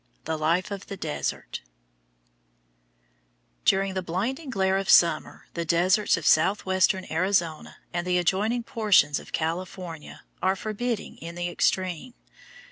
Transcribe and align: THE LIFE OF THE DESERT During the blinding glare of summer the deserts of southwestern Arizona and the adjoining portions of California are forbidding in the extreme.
THE 0.25 0.35
LIFE 0.35 0.71
OF 0.71 0.87
THE 0.87 0.97
DESERT 0.97 1.61
During 3.65 3.93
the 3.93 4.01
blinding 4.01 4.49
glare 4.49 4.79
of 4.79 4.89
summer 4.89 5.45
the 5.53 5.63
deserts 5.63 6.17
of 6.17 6.25
southwestern 6.25 7.05
Arizona 7.11 7.77
and 7.93 8.07
the 8.07 8.17
adjoining 8.17 8.63
portions 8.63 9.19
of 9.19 9.31
California 9.31 10.23
are 10.41 10.55
forbidding 10.55 11.17
in 11.19 11.35
the 11.35 11.49
extreme. 11.49 12.15